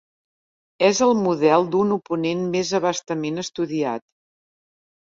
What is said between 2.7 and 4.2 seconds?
abastament estudiat.